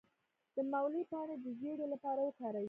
د 0.55 0.57
مولی 0.71 1.01
پاڼې 1.11 1.35
د 1.43 1.45
زیړي 1.59 1.85
لپاره 1.93 2.19
وکاروئ 2.23 2.59